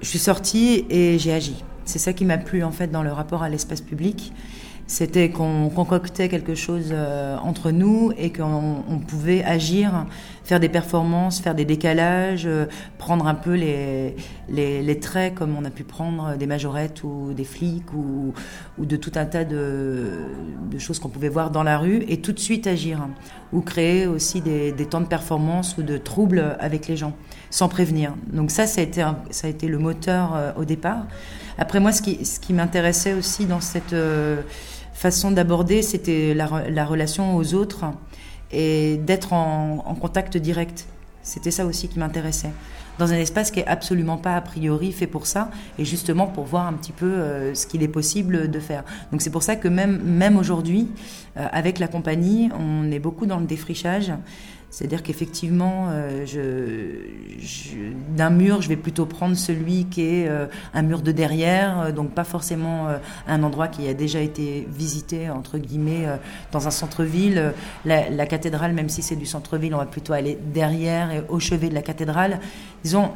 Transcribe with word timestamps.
Je 0.00 0.08
suis 0.08 0.18
sortie 0.18 0.84
et 0.90 1.18
j'ai 1.18 1.32
agi. 1.32 1.64
C'est 1.84 1.98
ça 1.98 2.12
qui 2.12 2.24
m'a 2.24 2.38
plu 2.38 2.64
en 2.64 2.72
fait 2.72 2.88
dans 2.88 3.02
le 3.02 3.12
rapport 3.12 3.42
à 3.42 3.48
l'espace 3.48 3.80
public 3.80 4.32
c'était 4.86 5.30
qu'on 5.30 5.70
concoctait 5.70 6.28
quelque 6.28 6.54
chose 6.54 6.90
euh, 6.92 7.38
entre 7.38 7.70
nous 7.70 8.12
et 8.18 8.30
qu'on 8.30 9.00
pouvait 9.06 9.42
agir, 9.42 10.06
faire 10.44 10.60
des 10.60 10.68
performances, 10.68 11.40
faire 11.40 11.54
des 11.54 11.64
décalages, 11.64 12.44
euh, 12.46 12.66
prendre 12.98 13.26
un 13.26 13.34
peu 13.34 13.54
les, 13.54 14.14
les, 14.50 15.00
traits 15.00 15.34
comme 15.34 15.56
on 15.56 15.64
a 15.64 15.70
pu 15.70 15.84
prendre 15.84 16.36
des 16.36 16.46
majorettes 16.46 17.02
ou 17.02 17.32
des 17.34 17.44
flics 17.44 17.92
ou, 17.94 18.34
ou 18.78 18.84
de 18.84 18.96
tout 18.96 19.12
un 19.14 19.24
tas 19.24 19.44
de, 19.44 20.10
de 20.70 20.78
choses 20.78 20.98
qu'on 20.98 21.08
pouvait 21.08 21.28
voir 21.30 21.50
dans 21.50 21.62
la 21.62 21.78
rue 21.78 22.04
et 22.08 22.18
tout 22.18 22.32
de 22.32 22.38
suite 22.38 22.66
agir. 22.66 23.00
Ou 23.54 23.60
créer 23.62 24.06
aussi 24.06 24.40
des, 24.40 24.72
temps 24.90 25.00
de 25.00 25.06
performance 25.06 25.78
ou 25.78 25.82
de 25.82 25.96
troubles 25.96 26.56
avec 26.58 26.88
les 26.88 26.96
gens, 26.96 27.14
sans 27.50 27.68
prévenir. 27.68 28.14
Donc 28.32 28.50
ça, 28.50 28.66
ça 28.66 28.80
a 28.80 28.84
été, 28.84 29.02
ça 29.30 29.46
a 29.46 29.50
été 29.50 29.68
le 29.68 29.78
moteur 29.78 30.34
euh, 30.34 30.52
au 30.56 30.64
départ. 30.64 31.06
Après 31.56 31.80
moi, 31.80 31.92
ce 31.92 32.02
qui, 32.02 32.24
ce 32.24 32.40
qui 32.40 32.52
m'intéressait 32.52 33.14
aussi 33.14 33.46
dans 33.46 33.60
cette 33.60 33.94
façon 34.94 35.32
d'aborder, 35.32 35.82
c'était 35.82 36.32
la, 36.34 36.84
relation 36.86 37.36
aux 37.36 37.52
autres 37.54 37.84
et 38.50 38.96
d'être 38.96 39.32
en, 39.32 39.94
contact 40.00 40.36
direct. 40.36 40.86
C'était 41.24 41.50
ça 41.50 41.64
aussi 41.64 41.88
qui 41.88 41.98
m'intéressait. 41.98 42.52
Dans 42.98 43.12
un 43.12 43.16
espace 43.16 43.50
qui 43.50 43.58
est 43.58 43.66
absolument 43.66 44.18
pas 44.18 44.36
a 44.36 44.40
priori 44.40 44.92
fait 44.92 45.08
pour 45.08 45.26
ça, 45.26 45.50
et 45.78 45.84
justement 45.84 46.26
pour 46.26 46.44
voir 46.44 46.66
un 46.66 46.74
petit 46.74 46.92
peu 46.92 47.06
euh, 47.06 47.54
ce 47.54 47.66
qu'il 47.66 47.82
est 47.82 47.88
possible 47.88 48.50
de 48.50 48.60
faire. 48.60 48.84
Donc 49.10 49.22
c'est 49.22 49.30
pour 49.30 49.42
ça 49.42 49.56
que 49.56 49.66
même, 49.66 50.00
même 50.02 50.36
aujourd'hui, 50.36 50.88
euh, 51.36 51.46
avec 51.50 51.78
la 51.80 51.88
compagnie, 51.88 52.50
on 52.56 52.92
est 52.92 53.00
beaucoup 53.00 53.26
dans 53.26 53.40
le 53.40 53.46
défrichage. 53.46 54.12
C'est-à-dire 54.70 55.02
qu'effectivement, 55.02 55.88
euh, 55.90 56.26
d'un 58.16 58.30
mur, 58.30 58.62
je 58.62 58.68
vais 58.68 58.76
plutôt 58.76 59.06
prendre 59.06 59.36
celui 59.36 59.86
qui 59.86 60.02
est 60.02 60.28
euh, 60.28 60.46
un 60.72 60.82
mur 60.82 61.02
de 61.02 61.12
derrière, 61.12 61.80
euh, 61.80 61.92
donc 61.92 62.10
pas 62.10 62.24
forcément 62.24 62.88
un 63.26 63.42
endroit 63.42 63.68
qui 63.68 63.88
a 63.88 63.94
déjà 63.94 64.20
été 64.20 64.66
visité, 64.70 65.30
entre 65.30 65.58
guillemets, 65.58 66.06
dans 66.52 66.66
un 66.66 66.70
centre-ville. 66.70 67.52
La, 67.84 68.26
cathédrale, 68.26 68.72
même 68.72 68.88
si 68.88 69.02
c'est 69.02 69.16
du 69.16 69.26
centre-ville, 69.26 69.74
on 69.74 69.78
va 69.78 69.86
plutôt 69.86 70.12
aller 70.12 70.38
derrière 70.52 71.10
et 71.10 71.22
au 71.28 71.40
chevet 71.40 71.68
de 71.68 71.74
la 71.74 71.82
cathédrale, 71.82 72.40
disons, 72.82 73.10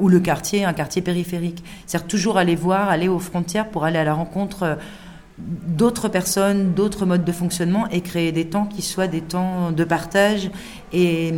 ou 0.00 0.08
le 0.08 0.20
quartier, 0.20 0.64
un 0.64 0.72
quartier 0.72 1.02
périphérique. 1.02 1.62
C'est-à-dire 1.86 2.08
toujours 2.08 2.38
aller 2.38 2.56
voir, 2.56 2.88
aller 2.88 3.08
aux 3.08 3.18
frontières 3.18 3.68
pour 3.68 3.84
aller 3.84 3.98
à 3.98 4.04
la 4.04 4.14
rencontre 4.14 4.78
d'autres 5.38 6.08
personnes, 6.08 6.72
d'autres 6.74 7.06
modes 7.06 7.24
de 7.24 7.32
fonctionnement 7.32 7.88
et 7.88 8.00
créer 8.00 8.32
des 8.32 8.48
temps 8.48 8.66
qui 8.66 8.82
soient 8.82 9.06
des 9.06 9.20
temps 9.20 9.70
de 9.70 9.84
partage 9.84 10.50
et, 10.92 11.32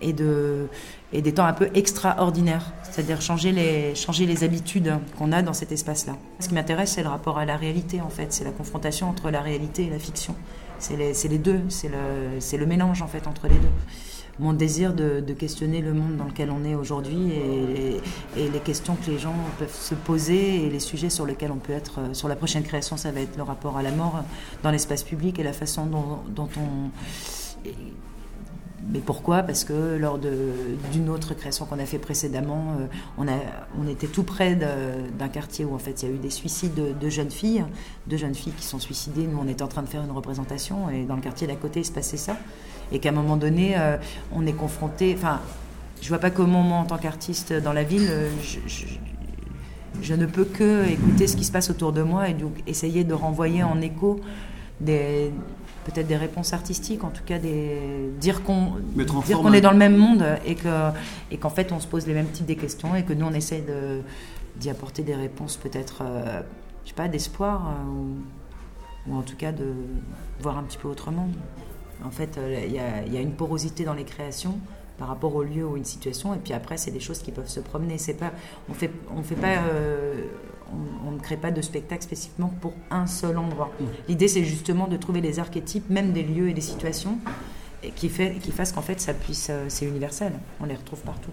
et, 0.00 0.12
de, 0.12 0.68
et 1.12 1.20
des 1.20 1.34
temps 1.34 1.44
un 1.44 1.52
peu 1.52 1.68
extraordinaires, 1.74 2.72
c'est-à-dire 2.82 3.20
changer 3.20 3.52
les, 3.52 3.94
changer 3.94 4.26
les 4.26 4.44
habitudes 4.44 4.92
qu'on 5.18 5.32
a 5.32 5.42
dans 5.42 5.52
cet 5.52 5.72
espace-là. 5.72 6.14
Ce 6.40 6.48
qui 6.48 6.54
m'intéresse, 6.54 6.92
c'est 6.92 7.02
le 7.02 7.08
rapport 7.08 7.38
à 7.38 7.44
la 7.44 7.56
réalité, 7.56 8.00
en 8.00 8.10
fait, 8.10 8.32
c'est 8.32 8.44
la 8.44 8.52
confrontation 8.52 9.08
entre 9.08 9.30
la 9.30 9.40
réalité 9.40 9.84
et 9.84 9.90
la 9.90 9.98
fiction. 9.98 10.34
C'est 10.78 10.96
les, 10.96 11.12
les, 11.28 11.38
deux, 11.38 11.60
c'est 11.68 11.88
le, 11.88 12.58
le 12.58 12.66
mélange, 12.66 13.02
en 13.02 13.06
fait, 13.06 13.26
entre 13.26 13.46
les 13.46 13.56
deux 13.56 13.68
mon 14.38 14.52
désir 14.52 14.94
de, 14.94 15.20
questionner 15.32 15.80
le 15.80 15.92
monde 15.92 16.16
dans 16.16 16.24
lequel 16.24 16.50
on 16.50 16.64
est 16.64 16.74
aujourd'hui 16.74 17.32
et, 18.36 18.48
les 18.48 18.58
questions 18.60 18.96
que 18.96 19.10
les 19.10 19.18
gens 19.18 19.34
peuvent 19.58 19.74
se 19.74 19.94
poser 19.94 20.64
et 20.64 20.70
les 20.70 20.80
sujets 20.80 21.10
sur 21.10 21.26
lesquels 21.26 21.52
on 21.52 21.58
peut 21.58 21.72
être. 21.72 22.00
Euh, 22.00 22.14
sur 22.14 22.28
la 22.28 22.36
prochaine 22.36 22.62
création, 22.62 22.96
ça 22.96 23.10
va 23.10 23.20
être 23.20 23.36
le 23.36 23.42
rapport 23.42 23.76
à 23.76 23.82
la 23.82 23.90
mort 23.90 24.22
dans 24.62 24.70
l'espace 24.70 25.02
public 25.02 25.38
et 25.38 25.42
la 25.42 25.52
façon 25.52 25.86
dont, 25.86 26.48
on. 26.56 26.90
Mais 28.90 28.98
pourquoi? 28.98 29.42
Parce 29.42 29.64
que 29.64 29.96
lors 29.96 30.18
d'une 30.18 31.08
autre 31.08 31.32
création 31.32 31.64
qu'on 31.64 31.78
a 31.78 31.86
fait 31.86 31.98
précédemment, 31.98 32.76
euh, 32.78 32.86
on, 33.16 33.26
a, 33.26 33.38
on 33.82 33.88
était 33.88 34.08
tout 34.08 34.24
près 34.24 34.54
d'un 34.54 35.28
quartier 35.28 35.64
où 35.64 35.74
en 35.74 35.78
fait 35.78 36.02
il 36.02 36.08
y 36.08 36.12
a 36.12 36.14
eu 36.14 36.18
des 36.18 36.30
suicides 36.30 36.74
de, 36.74 36.92
de, 36.92 37.08
jeunes 37.08 37.30
filles, 37.30 37.64
deux 38.06 38.18
jeunes 38.18 38.34
filles 38.34 38.52
qui 38.52 38.66
sont 38.66 38.80
suicidées. 38.80 39.26
Nous, 39.26 39.38
on 39.40 39.48
était 39.48 39.62
en 39.62 39.68
train 39.68 39.82
de 39.82 39.88
faire 39.88 40.02
une 40.02 40.10
représentation 40.10 40.90
et 40.90 41.04
dans 41.04 41.16
le 41.16 41.22
quartier 41.22 41.46
d'à 41.46 41.56
côté, 41.56 41.80
il 41.80 41.86
se 41.86 41.92
passait 41.92 42.18
ça 42.18 42.36
et 42.92 42.98
qu'à 42.98 43.10
un 43.10 43.12
moment 43.12 43.36
donné, 43.36 43.74
euh, 43.76 43.96
on 44.32 44.46
est 44.46 44.52
confronté. 44.52 45.14
Enfin, 45.16 45.40
je 46.04 46.10
vois 46.10 46.18
pas 46.18 46.30
comment 46.30 46.60
moi, 46.60 46.76
en 46.76 46.84
tant 46.84 46.98
qu'artiste 46.98 47.54
dans 47.54 47.72
la 47.72 47.82
ville, 47.82 48.06
euh, 48.10 48.28
je, 50.02 50.14
ne 50.14 50.26
peux 50.26 50.44
que 50.44 50.86
écouter 50.86 51.26
ce 51.26 51.34
qui 51.34 51.44
se 51.44 51.50
passe 51.50 51.70
autour 51.70 51.94
de 51.94 52.02
moi 52.02 52.28
et 52.28 52.34
donc 52.34 52.52
essayer 52.66 53.04
de 53.04 53.14
renvoyer 53.14 53.62
en 53.62 53.80
écho 53.80 54.20
des 54.82 55.32
peut-être 55.86 56.06
des 56.06 56.18
réponses 56.18 56.52
artistiques, 56.52 57.04
en 57.04 57.08
tout 57.08 57.22
cas 57.24 57.38
des 57.38 58.10
dire 58.20 58.42
qu'on 58.42 58.74
dire 59.24 59.38
qu'on 59.38 59.54
est 59.54 59.62
dans 59.62 59.70
le 59.70 59.78
même 59.78 59.96
monde 59.96 60.26
et 60.44 60.56
que 60.56 60.90
et 61.30 61.38
qu'en 61.38 61.48
fait 61.48 61.72
on 61.72 61.80
se 61.80 61.86
pose 61.86 62.06
les 62.06 62.12
mêmes 62.12 62.28
types 62.28 62.44
de 62.44 62.52
questions 62.52 62.94
et 62.94 63.04
que 63.04 63.14
nous 63.14 63.24
on 63.24 63.32
essaie 63.32 63.62
de 63.62 64.02
d'y 64.56 64.68
apporter 64.68 65.02
des 65.02 65.14
réponses 65.14 65.56
peut-être 65.56 66.02
euh, 66.02 66.42
je 66.84 66.90
sais 66.90 66.94
pas 66.94 67.08
d'espoir 67.08 67.76
ou, 67.88 69.10
ou, 69.10 69.16
en 69.16 69.22
tout 69.22 69.36
cas 69.36 69.52
de 69.52 69.72
voir 70.38 70.58
un 70.58 70.64
petit 70.64 70.76
peu 70.76 70.88
autrement. 70.88 71.28
En 72.04 72.10
fait, 72.10 72.36
euh, 72.36 72.60
il 72.66 72.74
y, 73.14 73.16
a 73.16 73.20
une 73.20 73.32
porosité 73.32 73.84
dans 73.84 73.94
les 73.94 74.04
créations 74.04 74.58
par 74.98 75.08
rapport 75.08 75.34
au 75.34 75.42
lieu 75.42 75.66
ou 75.66 75.76
une 75.76 75.84
situation, 75.84 76.34
et 76.34 76.38
puis 76.38 76.52
après, 76.52 76.76
c'est 76.76 76.90
des 76.90 77.00
choses 77.00 77.18
qui 77.18 77.32
peuvent 77.32 77.48
se 77.48 77.60
promener. 77.60 77.98
C'est 77.98 78.14
pas, 78.14 78.32
on 78.68 78.74
fait, 78.74 78.90
on 79.14 79.22
fait 79.22 79.34
pas, 79.34 79.58
euh, 79.58 80.26
on, 81.06 81.10
ne 81.10 81.18
crée 81.18 81.36
pas 81.36 81.50
de 81.50 81.62
spectacle 81.62 82.02
spécifiquement 82.02 82.52
pour 82.60 82.72
un 82.90 83.06
seul 83.06 83.38
endroit. 83.38 83.70
Mmh. 83.80 83.84
L'idée, 84.08 84.28
c'est 84.28 84.44
justement 84.44 84.86
de 84.86 84.96
trouver 84.96 85.20
les 85.20 85.38
archétypes, 85.38 85.90
même 85.90 86.12
des 86.12 86.22
lieux 86.22 86.48
et 86.48 86.54
des 86.54 86.60
situations, 86.60 87.18
qui, 87.96 88.08
fait, 88.08 88.38
qui 88.40 88.50
fassent 88.50 88.72
qu'en 88.72 88.82
fait, 88.82 89.00
ça 89.00 89.14
puisse, 89.14 89.48
euh, 89.50 89.66
c'est 89.68 89.86
universel. 89.86 90.32
On 90.60 90.64
les 90.64 90.74
retrouve 90.74 91.00
partout. 91.00 91.32